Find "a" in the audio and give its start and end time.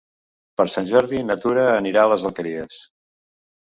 2.09-2.13